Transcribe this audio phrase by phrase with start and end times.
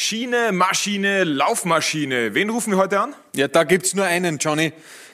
[0.00, 2.32] Schiene, Maschine, Laufmaschine.
[2.32, 3.16] Wen rufen wir heute an?
[3.34, 4.72] Ja, da gibt's nur einen, Johnny.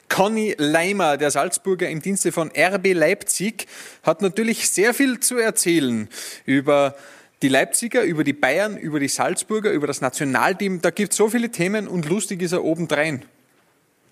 [0.09, 3.65] Conny Leimer, der Salzburger im Dienste von RB Leipzig,
[4.03, 6.07] hat natürlich sehr viel zu erzählen
[6.45, 6.95] über
[7.41, 10.81] die Leipziger, über die Bayern, über die Salzburger, über das Nationalteam.
[10.81, 13.25] Da gibt's so viele Themen und lustig ist er obendrein.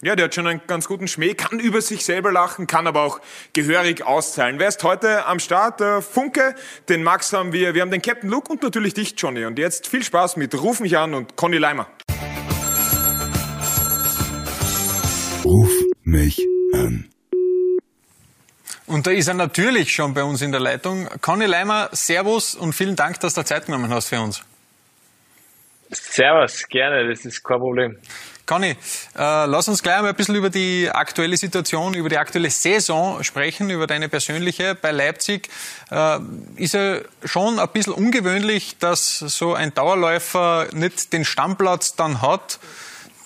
[0.06, 3.04] Ja, der hat schon einen ganz guten Schmäh, kann über sich selber lachen, kann aber
[3.04, 3.22] auch
[3.54, 4.60] gehörig auszahlen.
[4.60, 5.80] Wer ist heute am Start?
[5.80, 6.56] Der Funke,
[6.90, 9.46] den Max haben wir, wir haben den Captain Luke und natürlich dich, Johnny.
[9.46, 11.88] Und jetzt viel Spaß mit Ruf mich an und Conny Leimer.
[15.46, 15.72] Ruf
[16.04, 16.38] mich
[16.74, 17.10] an.
[18.86, 21.08] Und da ist er natürlich schon bei uns in der Leitung.
[21.22, 24.44] Conny Leimer, Servus und vielen Dank, dass du Zeit genommen hast für uns.
[25.92, 27.98] Servus, gerne, das ist kein Problem.
[28.46, 28.76] Conny, äh,
[29.46, 33.70] lass uns gleich mal ein bisschen über die aktuelle Situation, über die aktuelle Saison sprechen,
[33.70, 35.50] über deine persönliche bei Leipzig.
[35.90, 36.20] Äh,
[36.58, 42.60] ist ja schon ein bisschen ungewöhnlich, dass so ein Dauerläufer nicht den Stammplatz dann hat,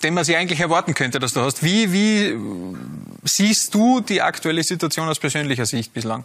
[0.04, 1.64] den man sich eigentlich erwarten könnte, dass du hast.
[1.64, 2.38] Wie, wie
[3.24, 6.24] siehst du die aktuelle Situation aus persönlicher Sicht bislang?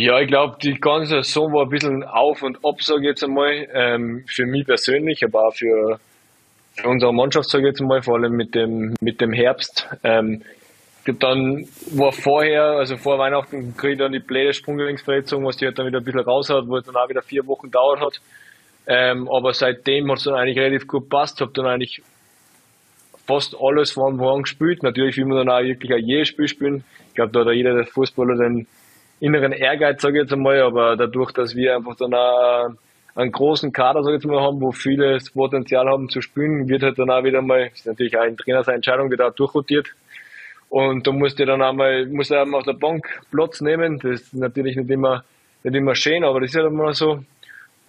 [0.00, 3.24] Ja, ich glaube, die ganze Saison war ein bisschen auf und ab, sage ich jetzt
[3.24, 5.98] einmal, ähm, für mich persönlich, aber auch für,
[6.76, 9.88] für unsere Mannschaft, sage ich jetzt einmal, vor allem mit dem, mit dem Herbst.
[10.04, 10.44] Ähm,
[11.04, 15.80] dann war vorher, also vor Weihnachten, kriege ich dann die blöde Sprunggelenksverletzung, was die halt
[15.80, 18.20] dann wieder ein bisschen raus hat, wo es dann auch wieder vier Wochen dauert hat.
[18.86, 22.02] Ähm, aber seitdem hat es dann eigentlich relativ gut passt, habe dann eigentlich
[23.26, 24.84] fast alles von an gespielt.
[24.84, 26.84] Natürlich will man dann auch wirklich auch jedes Spiel spielen.
[27.08, 28.68] Ich glaube, da hat jeder der Fußballer den
[29.20, 32.70] inneren Ehrgeiz, sage ich jetzt einmal, aber dadurch, dass wir einfach dann auch
[33.14, 36.68] einen großen Kader, sage ich jetzt mal, haben, wo viele das Potenzial haben zu spielen,
[36.68, 39.34] wird halt dann auch wieder mal, ist natürlich auch ein Trainer seine Entscheidung, wird auch
[39.34, 39.88] durchrotiert.
[40.68, 43.98] Und da musst du dann einmal, musst du einmal auf der Bank Platz nehmen.
[43.98, 45.24] Das ist natürlich nicht immer,
[45.64, 47.24] nicht immer schön, aber das ist halt immer so.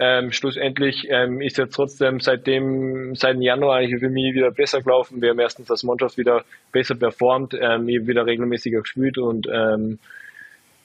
[0.02, 4.81] Ähm, schlussendlich ähm, ist ja trotzdem seitdem, seit dem Januar eigentlich für mich wieder besser
[4.81, 5.21] gelaufen.
[5.21, 9.99] Wir haben erstens als Mannschaft wieder besser performt, ähm, ich wieder regelmäßiger gespielt und ähm,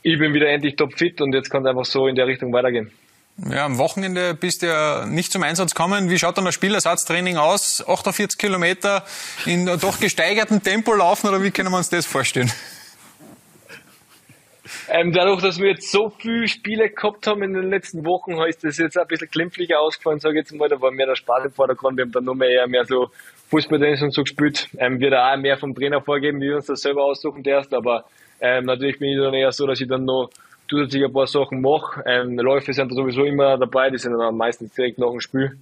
[0.04, 2.92] ich bin wieder endlich topfit und jetzt kann es einfach so in der Richtung weitergehen.
[3.50, 6.08] Ja, am Wochenende bist du ja nicht zum Einsatz gekommen.
[6.08, 7.82] Wie schaut dann das Spielersatztraining aus?
[7.88, 9.02] 48 Kilometer
[9.46, 12.52] in doch gesteigertem Tempo laufen oder wie können wir uns das vorstellen?
[14.88, 18.62] Ähm, dadurch, dass wir jetzt so viele Spiele gehabt haben in den letzten Wochen, ist
[18.62, 20.68] das jetzt ein bisschen glimpflicher ausgefallen, sage ich jetzt mal.
[20.68, 21.96] Da war mehr der Spaß im Vordergrund.
[21.96, 23.08] Wir haben dann nur mehr, eher mehr so
[23.48, 24.68] Fußballtennis und so gespielt.
[24.78, 27.72] Ähm, wird auch mehr vom Trainer vorgeben, wie wir uns das selber aussuchen erst.
[27.72, 28.04] Aber
[28.40, 30.30] ähm, natürlich bin ich dann eher so, dass ich dann noch
[30.68, 32.02] zusätzlich ein paar Sachen mache.
[32.06, 35.58] Ähm, Läufe sind da sowieso immer dabei, die sind dann meistens direkt nach dem Spiel.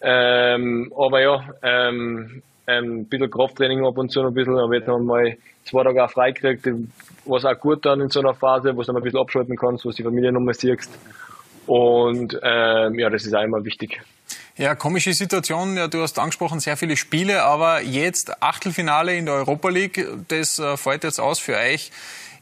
[0.00, 4.86] Ähm, aber ja, ähm, ein bisschen Krafttraining ab und zu noch ein bisschen, aber jetzt
[4.86, 6.68] haben wir mal zwei Tage auch frei gekriegt,
[7.24, 9.84] was auch gut dann in so einer Phase, wo du dann ein bisschen abschalten kannst,
[9.84, 10.90] wo du die Familie nochmal siehst.
[11.66, 14.00] Und ähm, ja, das ist auch immer wichtig.
[14.58, 15.76] Ja, komische Situation.
[15.76, 20.58] Ja, du hast angesprochen, sehr viele Spiele, aber jetzt Achtelfinale in der Europa League, das
[20.58, 21.92] äh, fällt jetzt aus für euch.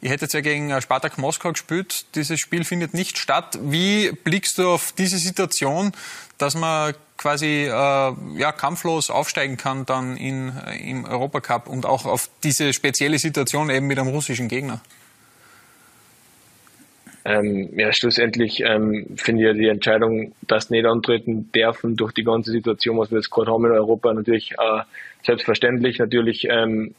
[0.01, 2.07] Ihr hättet ja gegen äh, Spartak Moskau gespielt.
[2.15, 3.59] Dieses Spiel findet nicht statt.
[3.61, 5.93] Wie blickst du auf diese Situation,
[6.39, 12.07] dass man quasi äh, ja, kampflos aufsteigen kann dann in, äh, im Europacup und auch
[12.07, 14.81] auf diese spezielle Situation eben mit einem russischen Gegner?
[17.29, 22.23] Ähm, ja, schlussendlich ähm, finde ich ja die Entscheidung, dass nicht antreten dürfen durch die
[22.23, 24.83] ganze Situation, was wir jetzt gerade haben in Europa, natürlich äh,
[25.25, 25.99] selbstverständlich.
[25.99, 26.95] Natürlich ähm,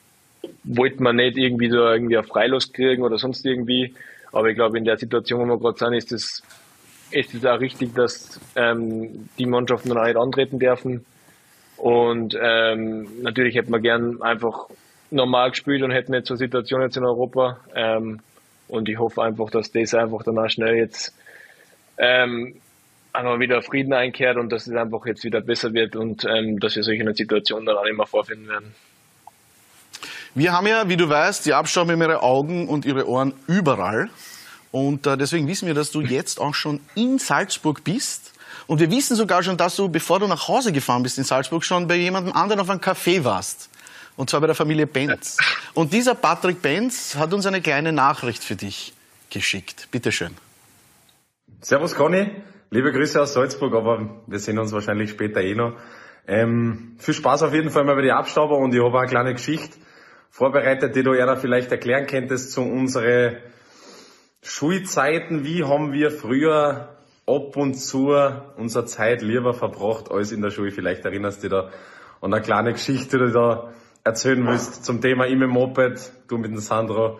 [0.65, 3.93] wollte man nicht irgendwie so irgendwie auf Freilos kriegen oder sonst irgendwie.
[4.33, 6.43] Aber ich glaube, in der Situation, wo wir gerade sind, ist es
[7.11, 11.05] ist es auch richtig, dass ähm, die Mannschaften dann auch nicht antreten dürfen.
[11.77, 14.67] Und ähm, natürlich hätte man gern einfach
[15.09, 17.61] normal gespielt und hätten nicht so eine Situation jetzt in Europa.
[17.73, 18.19] Ähm,
[18.67, 21.13] und ich hoffe einfach, dass das einfach dann auch schnell jetzt
[21.97, 22.55] ähm,
[23.13, 26.75] einmal wieder Frieden einkehrt und dass es einfach jetzt wieder besser wird und ähm, dass
[26.75, 28.75] wir solche Situationen dann auch mehr vorfinden werden.
[30.35, 34.09] Wir haben ja, wie du weißt, die Abstauben ihre Augen und ihre Ohren überall.
[34.71, 38.33] Und äh, deswegen wissen wir, dass du jetzt auch schon in Salzburg bist.
[38.67, 41.63] Und wir wissen sogar schon, dass du, bevor du nach Hause gefahren bist in Salzburg,
[41.63, 43.69] schon bei jemandem anderen auf einem Café warst.
[44.17, 45.37] Und zwar bei der Familie Benz.
[45.75, 48.93] Und dieser Patrick Benz hat uns eine kleine Nachricht für dich
[49.29, 49.87] geschickt.
[49.91, 50.31] Bitte schön.
[51.61, 52.31] Servus Conny,
[52.71, 55.73] liebe Grüße aus Salzburg, aber wir sehen uns wahrscheinlich später eh noch.
[56.27, 59.33] Ähm, viel Spaß auf jeden Fall mal bei die Abstauber und ich habe eine kleine
[59.33, 59.77] Geschichte
[60.31, 63.37] vorbereitet, die du ja vielleicht erklären könntest zu unseren
[64.41, 65.45] Schulzeiten.
[65.45, 66.97] Wie haben wir früher
[67.27, 68.15] ab und zu
[68.57, 70.71] unsere Zeit lieber verbracht als in der Schule?
[70.71, 71.71] Vielleicht erinnerst du dich da
[72.19, 73.73] an eine kleine Geschichte, die du da
[74.07, 77.19] erzählen willst zum Thema ich mit dem Moped, du mit dem Sandro,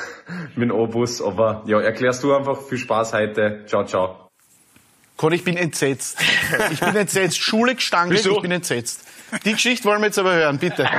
[0.56, 1.20] mit dem Obus.
[1.20, 2.62] Aber ja, erklärst du einfach.
[2.62, 3.64] Viel Spaß heute.
[3.66, 4.28] Ciao, ciao.
[5.16, 6.18] Conny, ich bin entsetzt.
[6.70, 7.38] Ich bin entsetzt.
[7.38, 9.04] Schule gestanden, ich bin entsetzt.
[9.44, 10.88] Die Geschichte wollen wir jetzt aber hören, bitte.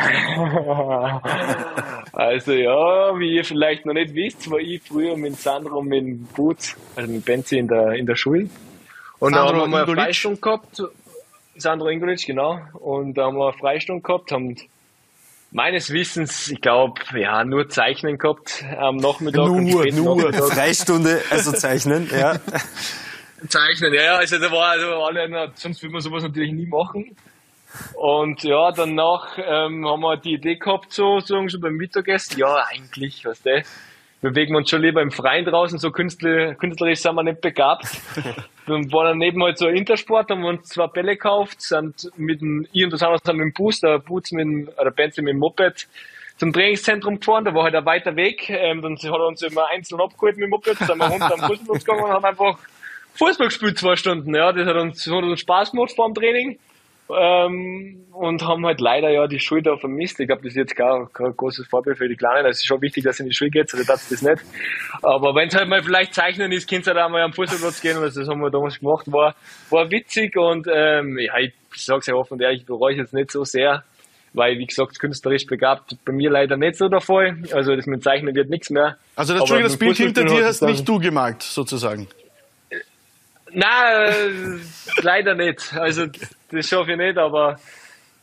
[2.12, 6.24] Also ja, wie ihr vielleicht noch nicht wisst, war ich früher mit Sandro mit dem
[6.36, 8.50] Boots, also mit Benzi in der, in der Schule.
[9.20, 10.06] Und da haben Sandro wir mal eine Ingolic?
[10.06, 10.84] Freistunde gehabt.
[11.56, 12.60] Sandro Ingolic, genau.
[12.74, 14.58] Und da haben wir eine Freistunde gehabt, haben
[15.52, 19.50] meines Wissens, ich glaube, ja, nur Zeichnen gehabt am Nachmittag.
[19.50, 20.16] und Nur, nur.
[20.18, 20.44] Nachmittag.
[20.54, 22.40] Freistunde, also zeichnen, ja.
[23.48, 26.68] Zeichnen, ja, ja, also da war also alle, na, sonst würde man sowas natürlich nie
[26.68, 27.16] machen.
[27.96, 32.66] Und ja, danach ähm, haben wir die Idee gehabt, so, so, so beim Mittagessen, ja,
[32.70, 33.62] eigentlich, weißt du,
[34.22, 37.88] bewegen wir uns schon lieber im Freien draußen, so künstler, künstlerisch sind wir nicht begabt.
[38.68, 42.68] Dann war daneben halt so Intersport, haben wir uns zwei Bälle gekauft, sind mit dem,
[42.72, 45.34] ich und das andere sind mit dem Bus, der Boots mit dem, oder Benzi mit
[45.34, 45.88] dem Moped
[46.38, 49.68] zum Trainingszentrum gefahren, da war halt ein weiter Weg, ähm, dann hat er uns immer
[49.70, 52.60] einzeln abgeholt mit dem Moped, sind wir runter am Fußballplatz gegangen und haben einfach
[53.16, 56.60] Fußball gespielt, zwei Stunden, ja, das hat uns, hat uns Spaß gemacht vor dem Training.
[57.10, 60.20] Ähm, und haben halt leider ja die Schule da vermisst.
[60.20, 62.46] Ich glaube, das ist jetzt gar kein großes Vorbild für die Kleinen.
[62.48, 64.44] Es ist schon wichtig, dass sie in die Schule geht, also das das nicht.
[65.02, 67.82] Aber wenn es halt mal vielleicht zeichnen ist, könnt ihr halt auch mal am Fußballplatz
[67.82, 69.36] gehen, also das haben wir damals gemacht, war,
[69.70, 73.14] war witzig und ähm, ja, ich sag's ja offen und ehrlich, ich bereue es jetzt
[73.14, 73.84] nicht so sehr,
[74.34, 77.38] weil, wie gesagt, künstlerisch begabt bei mir leider nicht so der Fall.
[77.54, 78.98] Also das mit Zeichnen wird nichts mehr.
[79.16, 82.08] Also das, das Bild hinter dir hast nicht du gemalt, sozusagen.
[83.52, 85.74] Nein, äh, leider nicht.
[85.74, 86.06] Also
[86.52, 87.58] das schaffe ich nicht, aber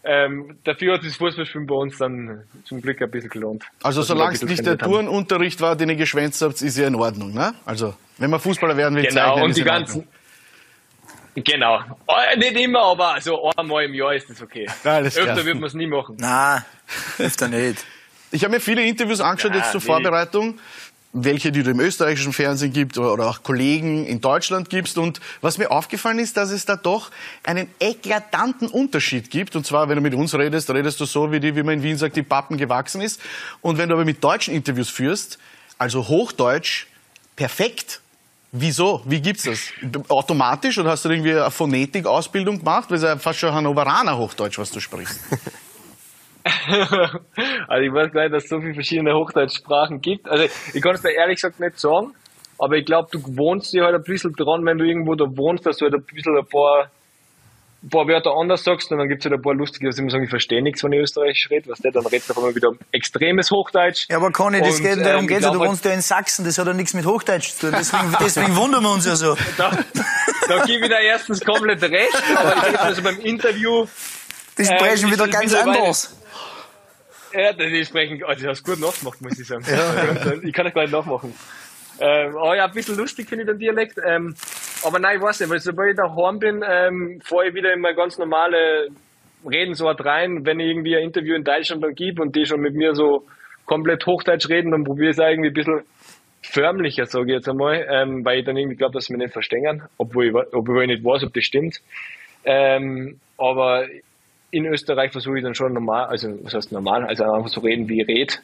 [0.05, 3.65] ähm, dafür hat das Fußballspielen bei uns dann zum Glück ein bisschen gelohnt.
[3.83, 4.79] Also solange es nicht der.
[4.79, 7.55] Turnunterricht war, den ihr geschwänzt habt, ist ja in Ordnung, ne?
[7.65, 9.85] Also, wenn man Fußballer werden will, Genau, zeichnen, und ist die in Ordnung.
[9.87, 10.09] ganzen.
[11.45, 11.81] Genau.
[12.09, 14.67] Äh, Nicht immer, aber so einmal im Jahr ist das okay.
[14.85, 15.29] Alles klar.
[15.29, 16.17] Öfter wird man es nie machen.
[16.19, 16.65] Na,
[17.19, 17.85] öfter nicht.
[18.31, 19.87] Ich habe mir viele Interviews angeschaut Ja, jetzt zur nee.
[19.87, 20.59] Vorbereitung,
[21.19, 24.99] welche die du im österreichischen Fernsehen gibt oder, oder auch Kollegen in Deutschland gibst.
[24.99, 27.11] Und was mir aufgefallen ist, dass es da doch
[27.43, 29.57] einen eklatanten Unterschied gibt.
[29.57, 31.83] Und zwar, wenn du mit uns redest, redest du so, wie, die, wie man in
[31.83, 33.21] Wien sagt, die Pappen gewachsen ist.
[33.63, 35.39] Und wenn du aber mit deutschen Interviews führst,
[35.79, 36.87] also Hochdeutsch,
[37.35, 38.03] perfekt.
[38.53, 39.03] Wieso?
[39.07, 39.61] Wie gibt's das?
[40.09, 42.91] Automatisch oder hast du irgendwie eine Phonetik-Ausbildung gemacht?
[42.91, 45.19] Weil es ja fast schon Hannoveraner Hochdeutsch, was du sprichst.
[47.69, 50.29] Also ich weiß gar nicht, dass es so viele verschiedene Hochdeutschsprachen gibt.
[50.29, 52.13] Also ich kann es dir ehrlich gesagt nicht sagen,
[52.59, 55.67] aber ich glaube, du wohnst dir halt ein bisschen dran, wenn du irgendwo da wohnst,
[55.67, 56.91] dass du halt ein bisschen ein paar,
[57.83, 60.01] ein paar Wörter anders sagst und dann gibt es halt ein paar lustige, dass ich
[60.01, 62.55] immer sagen, ich verstehe nichts, wenn ich Österreichisch rede, was der dann redet auf einmal
[62.55, 64.07] wieder extremes Hochdeutsch.
[64.09, 65.53] Ja, aber Conny, das Und, geht, darum ähm, geht's ja.
[65.53, 67.77] ich Du wohnst ja in Sachsen, das hat ja nichts mit Hochdeutsch zu tun.
[67.79, 69.37] Deswegen, deswegen wundern wir uns ja so.
[69.57, 69.71] Da,
[70.49, 73.87] da gebe ich dir erstens komplett recht, aber ich also beim Interview,
[74.57, 76.17] Die Ähm, sprechen ich wieder ganz anders.
[77.37, 79.65] Ja, das ist sprechen, also du hast gut nachgemacht, muss ich sagen.
[79.67, 81.35] Also, ich kann das gar nicht nachmachen.
[82.01, 83.99] Ähm, aber ja, ein bisschen lustig finde ich den Dialekt.
[84.05, 84.35] Ähm,
[84.83, 87.81] aber nein, ich weiß nicht, weil sobald ich daheim bin, ähm, fahre ich wieder in
[87.81, 88.89] meine ganz normale
[89.45, 90.47] Redensart rein.
[90.47, 93.27] Wenn ich irgendwie ein Interview in Deutschland dann gebe und die schon mit mir so
[93.67, 95.83] komplett Hochdeutsch reden, dann probiere ich es irgendwie ein bisschen
[96.43, 99.33] förmlicher, sage ich jetzt einmal, ähm, weil ich dann irgendwie glaube, dass sie mich nicht
[99.33, 101.81] verstehen, obwohl ich, obwohl ich nicht weiß, ob das stimmt.
[102.45, 103.87] Ähm, aber
[104.57, 107.89] in Österreich versuche ich dann schon normal, also was heißt normal, also einfach so reden,
[107.89, 108.35] wie ich rede.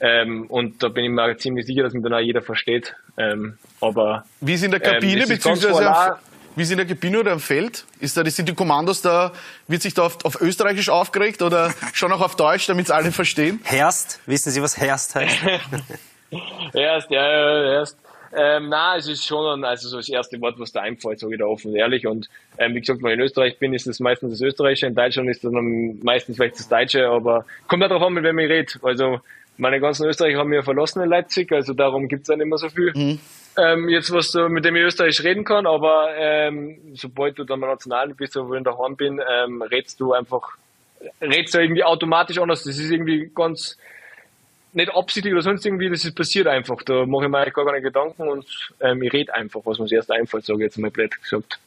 [0.00, 2.96] Ähm, und da bin ich mir ziemlich sicher, dass mich dann auch jeder versteht.
[3.16, 6.16] Ähm, aber Wie ist in der Ähm, Kabine, ganz beziehungsweise am,
[6.56, 7.84] wie ist in der Kabine oder am Feld?
[8.00, 9.32] Ist da, sind die Kommandos da,
[9.68, 13.12] wird sich da auf, auf Österreichisch aufgeregt oder schon auch auf Deutsch, damit es alle
[13.12, 13.60] verstehen?
[13.62, 15.38] Herst, wissen Sie, was Herst heißt?
[16.74, 17.96] erst, ja, ja, erst.
[18.34, 21.34] Ähm, na, es ist schon ein, also so das erste Wort, was da einfällt, sage
[21.34, 22.06] ich da offen und ehrlich.
[22.06, 24.94] Und ähm, wie gesagt, wenn ich in Österreich bin, ist es meistens das Österreichische, in
[24.94, 28.48] Deutschland ist es dann meistens vielleicht das Deutsche, aber kommt darauf an, mit wem ich
[28.48, 28.72] rede.
[28.82, 29.20] Also
[29.58, 32.92] meine ganzen Österreicher haben ja verlassen in Leipzig, also darum gibt's dann immer so viel.
[33.58, 37.60] Ähm, jetzt was du, mit dem ich Österreichisch reden kann, aber ähm, sobald du dann
[37.60, 40.56] mal national bist, wo ich daheim bin, ähm, redst du einfach,
[41.20, 42.64] redst du irgendwie automatisch anders.
[42.64, 43.76] Das ist irgendwie ganz,
[44.72, 46.82] nicht absichtlich oder sonst irgendwie, das ist passiert einfach.
[46.82, 48.46] Da mache ich mir gar keine Gedanken und
[48.80, 51.58] ähm, ich rede einfach, was mir das erst einfällt, sage ich jetzt mal blöd gesagt.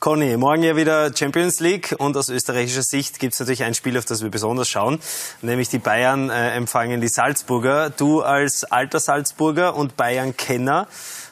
[0.00, 3.98] Conny, morgen ja wieder Champions League und aus österreichischer Sicht gibt es natürlich ein Spiel,
[3.98, 5.00] auf das wir besonders schauen,
[5.42, 7.90] nämlich die Bayern äh, empfangen die Salzburger.
[7.90, 10.86] Du als alter Salzburger und Bayern-Kenner,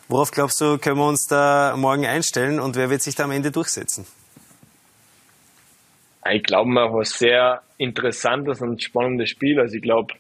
[0.09, 3.31] worauf glaubst du, können wir uns da morgen einstellen und wer wird sich da am
[3.31, 4.05] Ende durchsetzen?
[6.29, 9.61] Ich glaube mal, was sehr interessantes und spannendes Spiel.
[9.61, 10.13] Also ich glaube,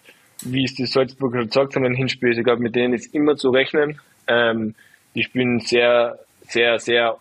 [0.43, 3.37] wie es die Salzburger gesagt haben, ein Hinspiel, ist, ich glaube, mit denen ist immer
[3.37, 4.00] zu rechnen.
[4.26, 4.75] Ähm,
[5.14, 7.16] die spielen sehr, sehr, sehr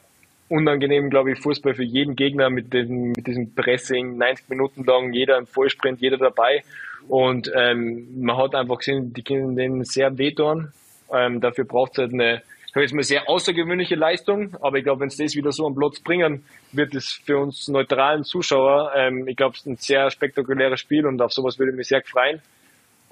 [0.49, 5.13] unangenehm, glaube ich, Fußball für jeden Gegner mit diesem, mit diesem Pressing, 90 Minuten lang,
[5.13, 6.63] jeder im Vollsprint, jeder dabei.
[7.07, 10.71] Und ähm, man hat einfach gesehen, die können denen sehr wehtun.
[11.13, 12.41] Ähm, dafür braucht es halt eine
[12.75, 15.75] sag jetzt mal, sehr außergewöhnliche Leistung, aber ich glaube, wenn es das wieder so am
[15.75, 16.43] Platz bringen,
[16.73, 21.05] wird es für uns neutralen Zuschauer, ähm, ich glaube, es ist ein sehr spektakuläres Spiel
[21.05, 22.41] und auf sowas würde ich mich sehr freuen.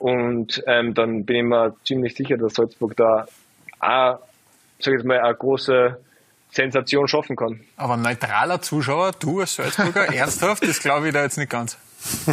[0.03, 3.23] Und ähm, dann bin ich mir ziemlich sicher, dass Salzburg da
[3.79, 4.19] auch,
[4.79, 5.97] sag ich jetzt mal, eine große
[6.49, 7.61] Sensation schaffen kann.
[7.77, 11.77] Aber ein neutraler Zuschauer, du als Salzburger, ernsthaft, das glaube ich da jetzt nicht ganz.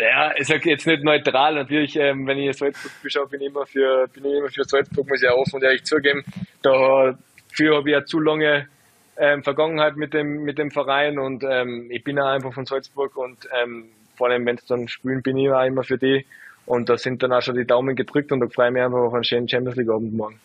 [0.00, 1.56] Ja, ich sage jetzt nicht neutral.
[1.56, 5.08] Natürlich, ähm, wenn ich Salzburg beschaue, bin ich immer für, bin ich immer für Salzburg,
[5.08, 6.22] muss ich auch offen und ehrlich zugeben.
[6.62, 8.68] Dafür habe ich ja zu lange
[9.16, 13.16] ähm, Vergangenheit mit dem, mit dem Verein und ähm, ich bin auch einfach von Salzburg
[13.16, 16.24] und ähm, vor allem, wenn es dann spielen, bin ich auch immer für die.
[16.68, 18.98] Und da sind dann auch schon die Daumen gedrückt und da freue ich mich einfach
[18.98, 20.38] auf einen schönen Champions League Abend morgen.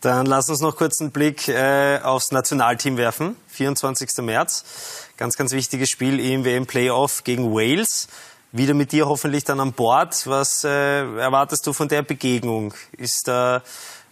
[0.00, 3.34] Dann lass uns noch kurz einen Blick äh, aufs Nationalteam werfen.
[3.48, 4.22] 24.
[4.22, 5.10] März.
[5.16, 8.08] Ganz, ganz wichtiges Spiel im WM-Playoff gegen Wales.
[8.52, 10.24] Wieder mit dir hoffentlich dann an Bord.
[10.26, 12.72] Was äh, erwartest du von der Begegnung?
[12.96, 13.62] Ist da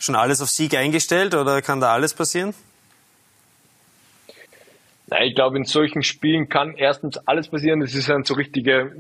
[0.01, 2.53] schon alles auf Sieg eingestellt oder kann da alles passieren?
[5.07, 7.79] Nein, ich glaube, in solchen Spielen kann erstens alles passieren.
[7.79, 8.97] Das ist dann so richtige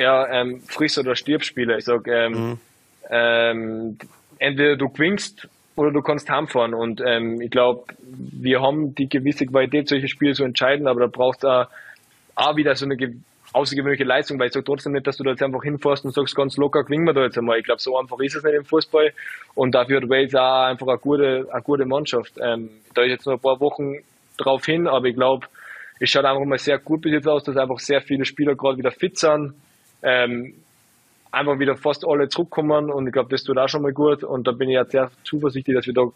[0.00, 1.76] ja, ähm, Friss- oder Stirbspiele.
[1.76, 2.58] Ich sag, ähm, mhm.
[3.10, 3.98] ähm,
[4.38, 6.72] entweder du gewinnst oder du kannst heimfahren.
[6.72, 11.06] Und ähm, ich glaube, wir haben die gewisse Qualität, solche Spiele zu entscheiden, aber da
[11.06, 11.66] braucht es auch,
[12.34, 12.96] auch wieder so eine
[13.52, 16.34] außergewöhnliche Leistung, weil ich sage trotzdem nicht, dass du da jetzt einfach hinfährst und sagst
[16.34, 17.58] ganz locker, gewinnen wir da jetzt einmal.
[17.58, 19.12] Ich glaube, so einfach ist es nicht im Fußball.
[19.54, 22.32] Und dafür hat Wales auch einfach eine gute, eine gute Mannschaft.
[22.40, 23.96] Ähm, da ist jetzt noch ein paar Wochen
[24.38, 25.46] drauf hin, aber ich glaube,
[25.98, 28.78] es schaut einfach mal sehr gut bis jetzt aus, dass einfach sehr viele Spieler gerade
[28.78, 29.52] wieder fit sind.
[30.02, 30.54] Ähm,
[31.32, 34.24] einfach wieder fast alle zurückkommen und ich glaube, das tut auch schon mal gut.
[34.24, 36.08] Und da bin ich ja sehr zuversichtlich, dass wir da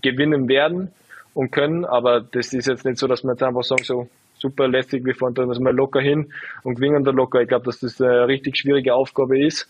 [0.00, 0.90] gewinnen werden
[1.34, 4.68] und können, aber das ist jetzt nicht so, dass wir jetzt einfach sagen, so super
[4.68, 7.40] lässig, wir fahren da mal locker hin und gewinnen da locker.
[7.40, 9.68] Ich glaube, dass das eine richtig schwierige Aufgabe ist,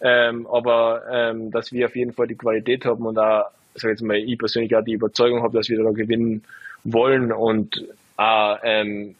[0.00, 4.02] ähm, aber ähm, dass wir auf jeden Fall die Qualität haben und auch, sag jetzt
[4.02, 6.44] mal, ich persönlich auch die Überzeugung habe, dass wir da gewinnen
[6.84, 7.84] wollen und
[8.16, 9.14] auch, ähm,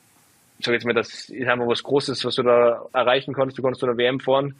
[0.64, 3.58] sag jetzt mal, das ist einfach was Großes, was du da erreichen kannst.
[3.58, 4.54] Du kannst da eine WM fahren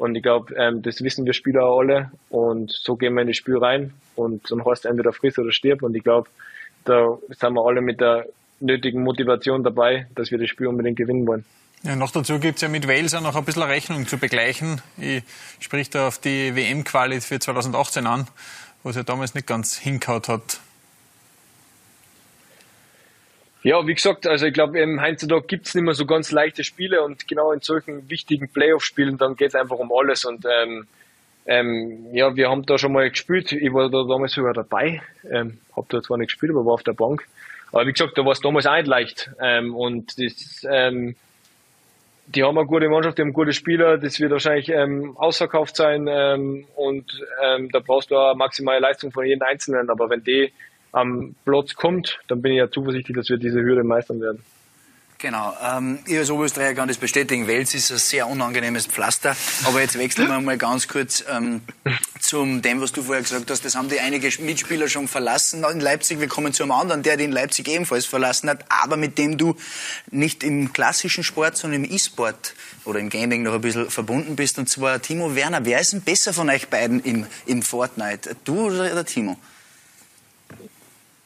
[0.00, 2.10] und ich glaube, ähm, das wissen wir Spieler alle.
[2.30, 3.92] Und so gehen wir in das Spiel rein.
[4.16, 5.82] Und dann heißt entweder friss oder stirb.
[5.82, 6.30] Und ich glaube,
[6.84, 8.26] da sind wir alle mit der
[8.60, 11.44] nötigen Motivation dabei, dass wir das Spiel unbedingt gewinnen wollen.
[11.82, 14.82] Ja, noch dazu gibt's ja mit Wales auch noch ein bisschen Rechnung zu begleichen.
[14.98, 15.22] Ich
[15.60, 18.26] sprich da auf die WM-Quali für 2018 an,
[18.82, 20.60] was ja damals nicht ganz hinkaut hat.
[23.62, 27.02] Ja, wie gesagt, also ich glaube, im heutzutage gibt's nicht mehr so ganz leichte Spiele
[27.02, 30.86] und genau in solchen wichtigen Playoff-Spielen, dann geht's einfach um alles und ähm,
[31.46, 33.52] ähm, ja, wir haben da schon mal gespielt.
[33.52, 36.82] Ich war da damals sogar dabei, ähm, habe da zwar nicht gespielt, aber war auf
[36.82, 37.26] der Bank.
[37.72, 41.14] Aber wie gesagt, da war es damals auch nicht leicht ähm, und das, ähm,
[42.26, 46.06] die haben eine gute Mannschaft, die haben gute Spieler, das wird wahrscheinlich ähm, ausverkauft sein
[46.08, 49.90] ähm, und ähm, da brauchst du auch maximale Leistung von jedem Einzelnen.
[49.90, 50.52] Aber wenn die
[50.92, 54.42] am Platz kommt, dann bin ich ja zuversichtlich, dass wir diese Hürde meistern werden.
[55.20, 55.54] Genau.
[55.62, 57.46] Ähm, ich als Oberösterreicher kann das bestätigen.
[57.46, 59.36] Wels ist ein sehr unangenehmes Pflaster.
[59.64, 61.60] Aber jetzt wechseln wir mal ganz kurz ähm,
[62.20, 63.62] zum dem, was du vorher gesagt hast.
[63.62, 66.20] Das haben die einige Mitspieler schon verlassen in Leipzig.
[66.20, 69.36] Wir kommen zu einem anderen, der die in Leipzig ebenfalls verlassen hat, aber mit dem
[69.36, 69.56] du
[70.10, 72.54] nicht im klassischen Sport, sondern im E-Sport
[72.86, 74.58] oder im Gaming noch ein bisschen verbunden bist.
[74.58, 75.66] Und zwar Timo Werner.
[75.66, 78.36] Wer ist denn besser von euch beiden im, im Fortnite?
[78.44, 79.36] Du oder der Timo?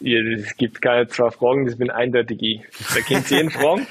[0.05, 2.61] Es gibt keine zwei Fragen, das bin eindeutig ich.
[2.95, 3.87] Da kennt jeden fragen.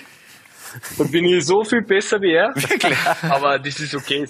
[0.98, 2.54] Da bin ich so viel besser wie er.
[2.56, 2.98] Wirklich?
[3.30, 4.26] Aber das ist okay.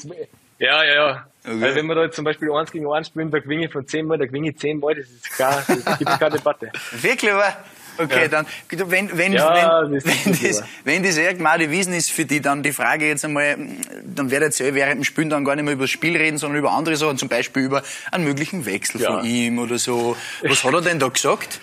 [0.60, 1.28] Ja, ja, ja.
[1.46, 1.64] Okay.
[1.64, 3.86] Also wenn wir da jetzt zum Beispiel eins gegen eins spielen, da gewinne ich von
[3.86, 6.72] zehnmal, da gewinne ich zehnmal, das ist klar, das gibt keine Debatte.
[7.02, 7.54] Wirklich, aber
[7.98, 8.28] Okay, ja.
[8.28, 12.42] dann, wenn, wenn, ja, wenn, das wenn, das, wenn das irgendwann Wiesen ist für die,
[12.42, 13.56] dann die Frage jetzt einmal,
[14.04, 16.60] dann werdet ihr während dem Spielen dann gar nicht mehr über das Spiel reden, sondern
[16.60, 19.12] über andere Sachen, zum Beispiel über einen möglichen Wechsel ja.
[19.12, 20.16] von ihm oder so.
[20.42, 21.60] Was hat er denn da gesagt?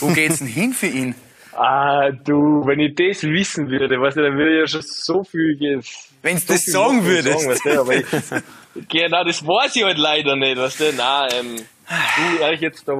[0.00, 1.14] Wo geht's denn hin für ihn?
[1.54, 5.22] Ah, du, wenn ich das wissen würde, weißt du, dann würde ich ja schon so
[5.22, 6.08] viel jetzt.
[6.22, 7.40] Wenn so das sagen würdest.
[7.40, 8.06] Sagen, weißt du, aber ich,
[8.88, 12.94] genau, das weiß ich halt leider nicht, weißt du, nein, ähm, du, ehrlich jetzt, da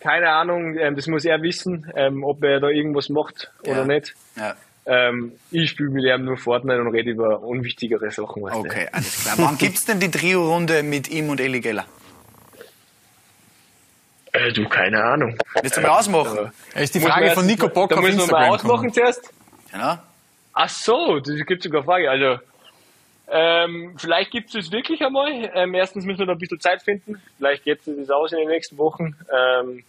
[0.00, 3.84] keine Ahnung, ähm, das muss er wissen, ähm, ob er da irgendwas macht oder ja.
[3.84, 4.14] nicht.
[4.36, 4.54] Ja.
[4.86, 8.44] Ähm, ich spiele mit ihm nur Fortnite und rede über unwichtigere Sachen.
[8.44, 8.94] Okay, nicht.
[8.94, 9.34] alles klar.
[9.38, 11.86] Wann gibt es denn die Trio-Runde mit ihm und Eli Geller?
[14.32, 15.36] Äh, du, keine Ahnung.
[15.60, 16.52] Willst du mal ausmachen?
[16.74, 18.92] Äh, ist die Frage von Nico Bock Da müssen wir mal ausmachen kommen.
[18.92, 19.32] zuerst.
[19.72, 19.98] Genau.
[20.52, 22.10] Ach so, das gibt sogar Frage.
[22.10, 22.38] Also,
[23.30, 25.50] ähm, vielleicht gibt es es wirklich einmal.
[25.54, 27.20] Ähm, erstens müssen wir noch ein bisschen Zeit finden.
[27.38, 29.16] Vielleicht geht es aus in den nächsten Wochen.
[29.36, 29.82] Ähm,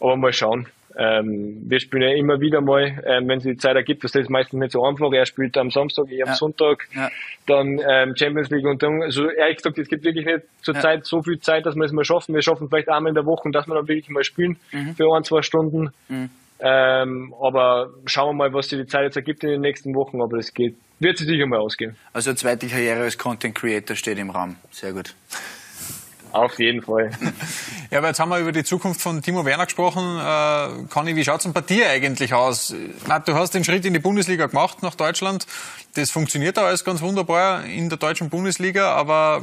[0.00, 0.66] aber mal schauen.
[0.96, 4.30] Ähm, wir spielen ja immer wieder mal, ähm, wenn es die Zeit ergibt, das ist
[4.30, 5.12] meistens nicht so einfach.
[5.12, 6.34] Er spielt am Samstag, ich am Ja.
[6.34, 7.08] Sonntag, Ja.
[7.46, 10.80] dann ähm, Champions League und dann, also ehrlich gesagt, es gibt wirklich nicht zur Ja.
[10.80, 12.34] Zeit so viel Zeit, dass wir es mal schaffen.
[12.34, 14.94] Wir schaffen vielleicht einmal in der Woche, dass wir dann wirklich mal spielen Mhm.
[14.96, 15.90] für ein, zwei Stunden.
[16.60, 20.20] Ähm, aber schauen wir mal, was sich die Zeit jetzt ergibt in den nächsten Wochen,
[20.20, 21.96] aber das geht, wird sich sicher mal ausgehen.
[22.12, 24.56] Also zweite Karriere als Content Creator steht im Raum.
[24.70, 25.14] Sehr gut.
[26.32, 27.10] Auf jeden Fall.
[27.90, 30.18] Ja, aber jetzt haben wir über die Zukunft von Timo Werner gesprochen.
[30.18, 32.74] Äh, Conny, wie schaut's denn bei dir eigentlich aus?
[33.06, 35.46] Na, du hast den Schritt in die Bundesliga gemacht nach Deutschland.
[35.94, 39.42] Das funktioniert da alles ganz wunderbar in der deutschen Bundesliga, aber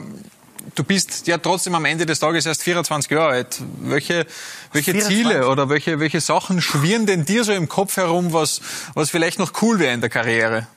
[0.74, 3.62] du bist ja trotzdem am Ende des Tages erst 24 Jahre alt.
[3.82, 4.26] Welche,
[4.72, 5.08] welche 24?
[5.08, 8.62] Ziele oder welche, welche Sachen schwirren denn dir so im Kopf herum, was,
[8.94, 10.68] was vielleicht noch cool wäre in der Karriere?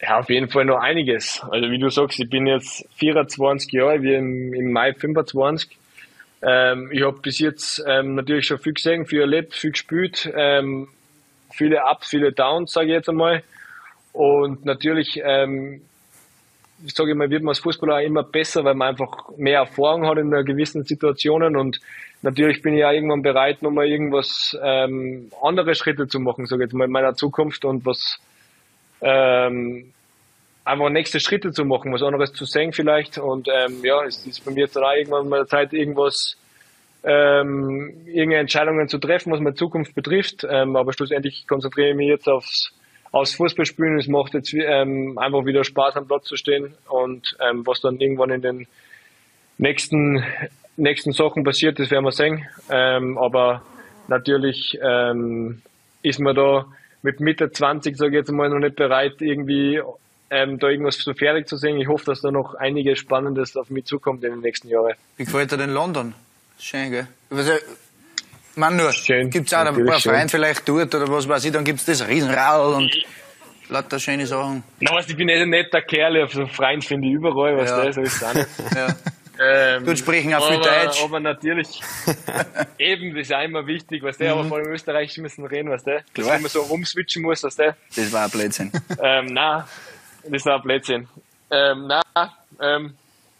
[0.00, 1.40] Ja, auf jeden Fall noch einiges.
[1.50, 5.78] Also wie du sagst, ich bin jetzt 24 Jahre, wie im, im Mai 25.
[6.42, 10.88] Ähm, ich habe bis jetzt ähm, natürlich schon viel gesehen, viel erlebt, viel gespielt, ähm,
[11.52, 13.44] viele Ups, viele Downs, sage ich jetzt einmal.
[14.12, 15.82] Und natürlich, ähm,
[16.84, 20.06] ich sage immer, wird man als Fußballer auch immer besser, weil man einfach mehr Erfahrung
[20.06, 21.80] hat in gewissen Situationen und
[22.22, 26.68] natürlich bin ich auch irgendwann bereit, nochmal irgendwas ähm, andere Schritte zu machen, sage ich
[26.68, 28.18] jetzt mal in meiner Zukunft und was
[29.00, 29.92] ähm,
[30.64, 33.18] einfach nächste Schritte zu machen, was anderes zu sehen vielleicht.
[33.18, 36.36] Und ähm, ja, es ist bei mir jetzt auch irgendwann mal Zeit, irgendwas,
[37.04, 40.46] ähm, irgendeine Entscheidungen zu treffen, was meine Zukunft betrifft.
[40.48, 42.72] Ähm, aber schlussendlich konzentriere ich mich jetzt aufs,
[43.12, 43.98] aufs Fußballspielen.
[43.98, 48.00] Es macht jetzt ähm, einfach wieder Spaß am Platz zu stehen und ähm, was dann
[48.00, 48.66] irgendwann in den
[49.58, 50.24] nächsten
[50.76, 52.46] nächsten Sachen passiert, das werden wir sehen.
[52.70, 53.62] Ähm, aber
[54.08, 55.62] natürlich ähm,
[56.02, 56.66] ist man da
[57.02, 59.80] mit Mitte 20, sage ich jetzt mal, noch nicht bereit, irgendwie
[60.30, 61.78] ähm, da irgendwas so fertig zu sehen.
[61.78, 64.94] Ich hoffe, dass da noch einiges Spannendes auf mich zukommt in den nächsten Jahren.
[65.16, 66.14] Wie gefällt dir denn London?
[66.58, 67.08] Schön, gell?
[67.30, 67.52] Also,
[68.56, 70.00] man nur, Schön, gibt's auch ein paar.
[70.00, 72.90] Vereine vielleicht dort oder was weiß ich, dann gibt's das Riesenrad und
[73.68, 74.62] lauter schöne Sachen.
[74.80, 77.70] Na, was, ich bin eh ein netter Kerl, auf so Freien finde ich überall, was
[77.70, 77.82] Ja.
[77.82, 78.48] der so ist auch nicht.
[78.74, 78.88] Ja.
[79.40, 81.02] Ähm, Gut sprechen auch viel aber, Deutsch.
[81.02, 81.80] Aber natürlich,
[82.78, 85.70] eben, das ist auch immer wichtig, was der, aber vor allem im Österreich müssen reden,
[85.70, 87.74] was der, dass man so rumswitchen muss, was der.
[87.96, 88.70] Das war ein Blödsinn.
[89.02, 89.66] Ähm, na,
[90.28, 91.08] das war ein Blödsinn.
[91.50, 92.02] Ähm, na,
[92.60, 92.94] ähm,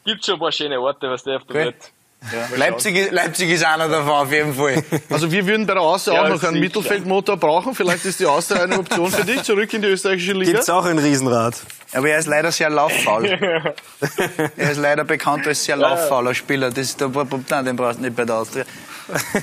[0.05, 1.65] gibt schon ein paar schöne Orte, was der auf der Okay.
[1.67, 1.93] Welt.
[2.31, 2.57] Ja.
[2.57, 4.83] Leipzig, ist- Leipzig ist einer davon, auf jeden Fall.
[5.11, 6.61] Also wir würden bei der Austria Ja, auch noch einen.
[6.61, 7.75] Mittelfeldmotor brauchen.
[7.75, 10.53] Vielleicht ist die Austria eine Option für dich, zurück in die österreichische Liga.
[10.53, 11.57] Gibt's auch ein Riesenrad?
[11.95, 13.27] Aber er ist leider sehr lauffaul.
[14.57, 16.71] er ist leider bekannt als sehr lauffauler Spieler.
[16.71, 17.11] Das, da,
[17.51, 18.65] nein, den brauchst du nicht bei der Austria.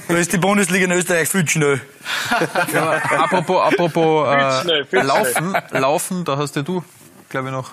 [0.07, 1.81] Da ist die Bundesliga in Österreich viel zu schnell.
[2.73, 6.83] Ja, apropos, apropos äh, schnell, Laufen, Laufen, da hast ja du,
[7.29, 7.71] glaube ich, noch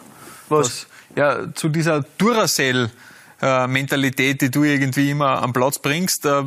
[0.49, 0.87] was.
[1.15, 2.91] Ja, zu dieser Duracell.
[3.43, 6.27] Äh, Mentalität, die du irgendwie immer am Platz bringst.
[6.27, 6.45] Äh,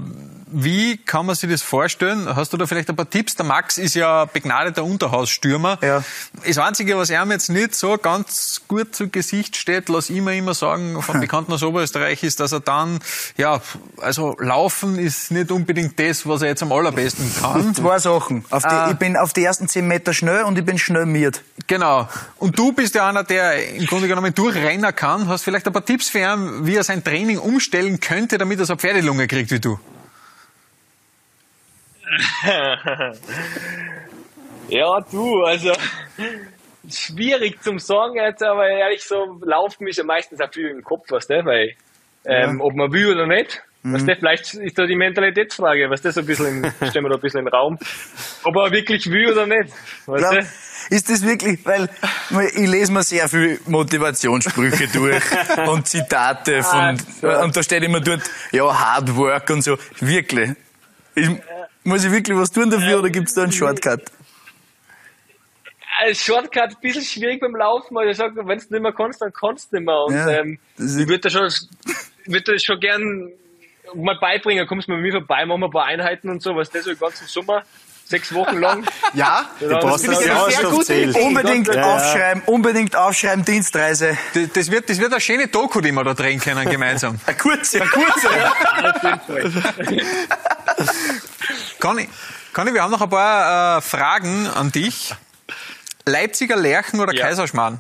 [0.52, 2.36] Wie kann man sich das vorstellen?
[2.36, 3.36] Hast du da vielleicht ein paar Tipps?
[3.36, 5.78] Der Max ist ja begnadeter Unterhausstürmer.
[5.82, 6.04] Ja.
[6.46, 10.36] Das Einzige, was ihm jetzt nicht so ganz gut zu Gesicht steht, lass ich mir
[10.36, 13.00] immer sagen, von Bekannten aus Oberösterreich, ist, dass er dann,
[13.38, 13.62] ja,
[13.98, 17.76] also laufen ist nicht unbedingt das, was er jetzt am allerbesten kann.
[17.76, 18.44] Zwei Sachen.
[18.50, 18.90] Die, Ah.
[18.92, 21.42] Ich bin auf die ersten zehn Meter schnell und ich bin schnell miert.
[21.68, 22.08] Genau.
[22.38, 25.28] Und du bist ja einer, der im Grunde genommen durchrennen kann.
[25.28, 28.66] Hast vielleicht ein paar Tipps für ihn, wie er sein Training umstellen könnte, damit er
[28.66, 29.80] so eine Pferdelunge kriegt wie du?
[34.70, 35.72] Ja, du, also
[36.90, 41.10] schwierig zum sagen jetzt, aber ehrlich so, Laufen ist ja meistens auch viel im Kopf,
[41.10, 41.74] weißt du, weil
[42.26, 43.62] ähm, ob man will oder nicht.
[43.82, 47.16] Weißt du, vielleicht ist da die Mentalitätsfrage, du, so ein bisschen, in, stellen wir da
[47.16, 47.80] ein bisschen in den Raum.
[48.44, 49.74] Ob er wirklich will oder nicht,
[50.06, 50.96] weißt du?
[50.96, 51.90] ist das wirklich, weil
[52.56, 55.24] ich lese mir sehr viel Motivationssprüche durch
[55.68, 57.28] und Zitate von, Ah, so.
[57.30, 59.78] und da steht immer dort, ja, Hard Work und so.
[60.00, 60.52] Wirklich.
[61.16, 61.28] Ich,
[61.84, 64.02] muss ich wirklich was tun dafür oder gibt's da einen Shortcut?
[66.02, 69.22] Als Shortcut ein bisschen schwierig beim Laufen, weil ich sage, wenn du nicht mehr kannst,
[69.22, 70.02] dann kannst du nicht mehr.
[70.06, 71.50] Und Ja, ähm, das ich würde da schon,
[72.26, 73.32] würde das schon gern
[73.96, 76.56] mal beibringen, kommst du mal mit mir vorbei, machen wir ein paar Einheiten und so,
[76.56, 77.64] was das so den ganzen Sommer,
[78.06, 78.86] sechs Wochen lang.
[79.14, 80.94] Ja, Ja, brauchst das du finde ich eine eine sehr gute.
[80.94, 81.22] Idee.
[81.22, 81.84] Unbedingt ja.
[81.96, 84.18] aufschreiben, unbedingt aufschreiben, Dienstreise.
[84.34, 87.20] Das, das, wird, das wird eine schöne Doku, die wir da drehen können gemeinsam.
[87.26, 87.82] Eine kurze.
[87.82, 90.04] auf jeden Fall.
[91.80, 92.10] Conny,
[92.54, 95.14] Conny, wir haben noch ein paar äh, Fragen an dich.
[96.06, 97.26] Leipziger Lerchen oder Ja.
[97.28, 97.80] Kaiserschmarrn?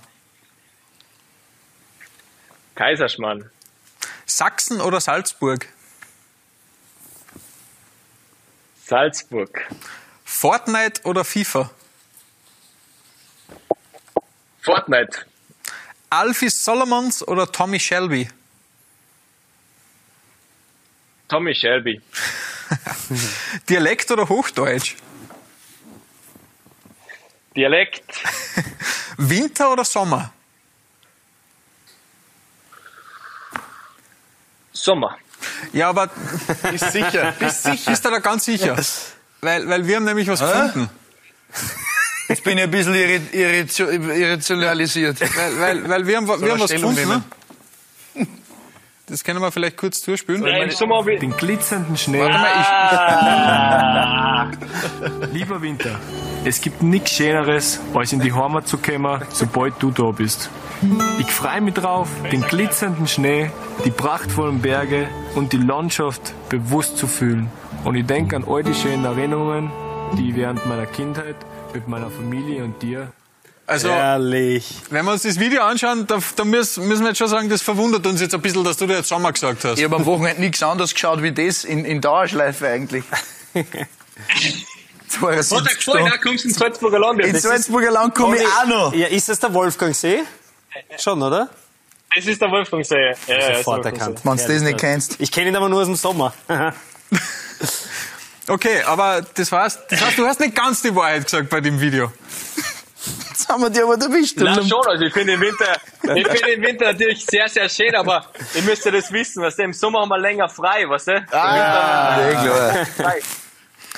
[2.75, 3.49] Kaiserschmarrn.
[4.25, 5.67] Sachsen oder Salzburg?
[8.85, 9.67] Salzburg.
[10.23, 11.69] Fortnite oder FIFA?
[14.61, 15.25] Fortnite.
[16.09, 18.29] Alfie Solomons oder Tommy Shelby?
[21.27, 22.01] Tommy Shelby.
[23.69, 24.95] Dialekt oder Hochdeutsch?
[27.55, 28.03] Dialekt.
[29.17, 30.31] Winter oder Sommer?
[34.71, 35.17] Sommer.
[35.73, 36.07] Ja, aber
[36.71, 37.33] Bist sicher?
[37.39, 37.91] Bist sicher?
[37.91, 38.77] bist du da ganz sicher?
[39.41, 40.89] Weil, weil wir haben nämlich was gefunden.
[42.27, 45.19] Jetzt bin ich ein bisschen irri- irritio- irrationalisiert.
[45.35, 47.07] Weil, weil, weil wir haben, wir haben was gefunden.
[47.07, 47.23] Ne?
[49.09, 50.45] Das können wir vielleicht kurz durchspülen.
[50.45, 50.77] Ich,
[51.19, 52.19] Den glitzernden Schnee.
[52.19, 54.51] Warte mal,
[55.33, 55.99] Lieber Winter,
[56.45, 60.49] es gibt nichts Schöneres, als in die Heimat zu kommen, sobald du da bist.
[61.19, 63.51] Ich freue mich drauf, den glitzernden Schnee,
[63.83, 67.49] die prachtvollen Berge und die Landschaft bewusst zu fühlen.
[67.83, 69.71] Und ich denke an all die schönen Erinnerungen,
[70.17, 71.35] die ich während meiner Kindheit
[71.73, 73.18] mit meiner Familie und dir ich,
[73.69, 74.67] also, Herrlich.
[74.89, 77.61] wenn wir uns das Video anschauen, da, da müssen, müssen wir jetzt schon sagen, das
[77.61, 79.77] verwundert uns jetzt ein bisschen, dass du dir jetzt Sommer gesagt hast.
[79.77, 83.03] Ich habe am Wochenende nichts anderes geschaut wie das in, in Dauerschleife eigentlich.
[85.09, 86.11] 72 Stunden.
[86.21, 87.21] kommst du in Salzburger Land.
[87.21, 88.93] In Salzburger Land komme ich auch noch.
[88.93, 90.23] Ja, ist das der Wolfgangsee?
[90.97, 91.49] Schon, oder?
[92.15, 93.15] Das ist der Wolfgangsee.
[93.27, 94.21] Ja, ja, Sofort das ist erkannt.
[94.23, 95.15] Wenn du das nicht kennst.
[95.19, 96.33] Ich kenne ihn aber nur aus dem Sommer.
[98.49, 101.79] Okay, aber das heißt, das heißt, du hast nicht ganz die Wahrheit gesagt bei dem
[101.79, 102.11] Video.
[103.49, 104.37] Haben wir die aber erwischt.
[104.37, 105.77] Nein, schon, also ich finde den Winter,
[106.15, 109.57] ich finde den Winter natürlich sehr, sehr schön, aber ihr müsst ja das wissen, weißt
[109.59, 111.25] du, im Sommer haben wir länger frei, weißt du?
[111.31, 113.15] Ah, ja, klar.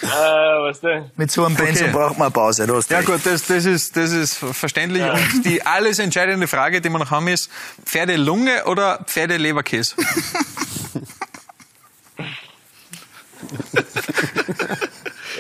[0.04, 1.12] Äh, weißt du?
[1.16, 1.96] Mit so einem Pensum Okay.
[1.96, 2.66] braucht man eine Pause.
[2.66, 3.08] Du hast Ja recht.
[3.10, 5.04] gut, das, das, ist, das ist verständlich.
[5.04, 7.52] Und die alles entscheidende Frage, die wir noch haben, ist
[7.86, 9.96] Pferdelunge oder Pferdeleberkäse?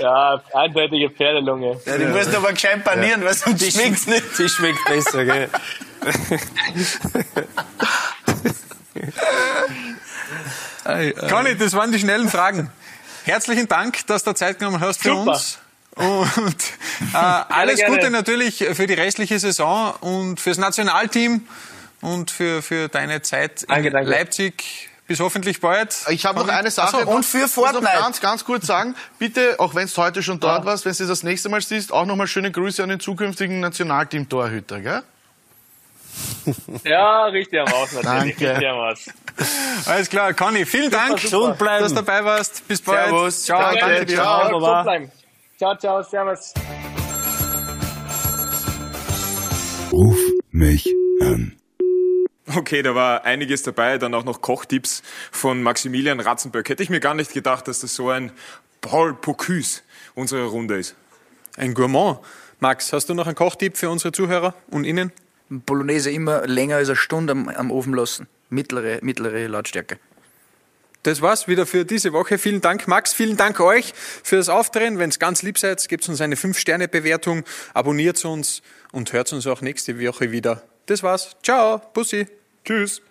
[0.02, 1.80] Ja, eindeutige Pferdelunge.
[1.86, 4.24] Ja, die musst du aber gescheit panieren, weil sonst schmeckt's nicht.
[4.38, 5.50] Die schmeckt besser, gell?
[11.30, 12.72] Conny, das waren die schnellen Fragen.
[13.24, 15.32] Herzlichen Dank, dass du Zeit genommen hast für Super.
[15.34, 15.60] uns.
[15.96, 16.56] Und
[17.14, 17.98] äh, alles gerne.
[17.98, 21.46] Gute natürlich für die restliche Saison und fürs Nationalteam
[22.02, 24.10] und für, für deine Zeit in Danke, danke.
[24.10, 24.91] Leipzig.
[25.12, 25.94] Bis hoffentlich bald.
[26.08, 26.88] Ich habe noch eine Sache.
[26.94, 27.98] Ach so, und noch- für muss noch Fortnite.
[28.00, 31.24] ganz, ganz kurz sagen, bitte, auch wenn du heute schon dort warst, wenn du das
[31.24, 35.04] nächste Mal siehst, auch nochmal schöne Grüße an den zukünftigen Nationalteam-Torhüter, gell?
[36.86, 38.38] Ja, richtig am Aus natürlich.
[38.38, 38.50] Danke.
[38.52, 39.06] Richtig am Aus.
[39.86, 41.84] Alles klar, Conny, vielen Dank, Gesund bleiben.
[41.84, 42.66] dass du dabei warst.
[42.70, 43.10] Bis bald.
[43.10, 43.44] Servus.
[43.44, 44.16] Ciao, Danke, danke dir.
[44.16, 44.62] ciao.
[44.62, 45.12] Ja, bleiben.
[45.58, 46.54] Ciao, ciao, servus.
[49.92, 50.18] Ruf
[50.52, 50.88] mich
[51.22, 51.61] an.
[52.56, 56.70] Okay, da war einiges dabei, dann auch noch Kochtipps von Maximilian Ratzenböck.
[56.70, 58.32] Hätte ich mir gar nicht gedacht, dass das so ein
[58.82, 59.82] Paul Bocuse
[60.16, 60.96] unserer Runde ist.
[61.58, 62.20] Ein Gourmand.
[62.60, 65.12] Max, hast du noch einen Kochtipp für unsere Zuhörer und Ihnen?
[65.50, 68.28] Bolognese immer länger als eine Stunde am, am Ofen lassen.
[68.50, 70.00] Mittlere, mittlere Lautstärke.
[71.04, 72.38] Das war's wieder für diese Woche.
[72.38, 73.14] Vielen Dank, Max.
[73.14, 75.00] Vielen Dank euch für das Auftreten.
[75.00, 78.62] Wenn es ganz lieb seid, gebt uns eine 5-Sterne-Bewertung, abonniert uns
[78.92, 80.62] und hört uns auch nächste Woche wieder.
[80.86, 81.36] Das war's.
[81.42, 81.82] Ciao.
[81.94, 82.28] Bussi.
[82.64, 83.02] Tschüss.